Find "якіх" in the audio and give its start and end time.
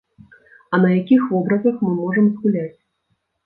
1.01-1.29